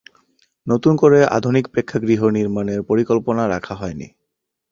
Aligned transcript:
নতুন 0.67 0.93
করে 0.95 1.19
আধুনিক 1.37 1.65
প্রেক্ষাগৃহ 1.67 2.21
নির্মাণের 2.37 2.79
পরিকল্পনা 2.83 3.43
রাখা 3.47 3.73
হয়নি। 3.75 4.07